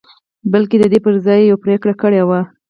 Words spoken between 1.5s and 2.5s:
پرېکړه کړې وه.